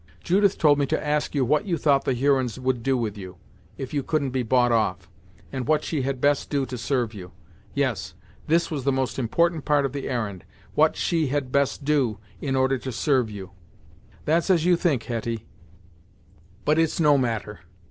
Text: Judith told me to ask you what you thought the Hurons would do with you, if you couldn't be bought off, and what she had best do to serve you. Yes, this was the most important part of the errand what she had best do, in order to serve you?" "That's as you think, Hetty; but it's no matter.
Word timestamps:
Judith 0.23 0.57
told 0.57 0.79
me 0.79 0.87
to 0.87 1.05
ask 1.05 1.35
you 1.35 1.45
what 1.45 1.65
you 1.65 1.77
thought 1.77 2.05
the 2.05 2.15
Hurons 2.15 2.59
would 2.59 2.81
do 2.81 2.97
with 2.97 3.19
you, 3.19 3.37
if 3.77 3.93
you 3.93 4.01
couldn't 4.01 4.31
be 4.31 4.41
bought 4.41 4.71
off, 4.71 5.07
and 5.51 5.67
what 5.67 5.83
she 5.83 6.01
had 6.01 6.19
best 6.19 6.49
do 6.49 6.65
to 6.65 6.75
serve 6.75 7.13
you. 7.13 7.33
Yes, 7.75 8.15
this 8.47 8.71
was 8.71 8.83
the 8.83 8.91
most 8.91 9.19
important 9.19 9.63
part 9.63 9.85
of 9.85 9.93
the 9.93 10.09
errand 10.09 10.43
what 10.73 10.95
she 10.95 11.27
had 11.27 11.51
best 11.51 11.85
do, 11.85 12.17
in 12.41 12.55
order 12.55 12.79
to 12.79 12.91
serve 12.91 13.29
you?" 13.29 13.51
"That's 14.25 14.49
as 14.49 14.65
you 14.65 14.75
think, 14.75 15.03
Hetty; 15.03 15.45
but 16.65 16.79
it's 16.79 16.99
no 16.99 17.15
matter. 17.15 17.59